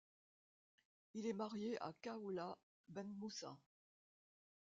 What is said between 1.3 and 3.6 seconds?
marié à Khawla Benmoussa.